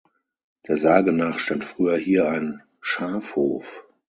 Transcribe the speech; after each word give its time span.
Der 0.67 0.77
Sage 0.77 1.11
nach 1.13 1.37
stand 1.37 1.63
früher 1.63 1.95
hier 1.95 2.27
ein 2.27 2.63
Schafhof. 2.79 3.83